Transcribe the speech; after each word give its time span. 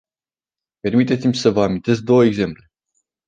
Permiteți-mi 0.81 1.33
să 1.35 1.49
vă 1.51 1.63
amintesc 1.63 2.01
două 2.01 2.25
exemple. 2.25 2.71